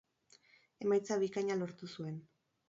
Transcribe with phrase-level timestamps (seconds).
[0.85, 2.19] Emaitza bikaina lortu zuen.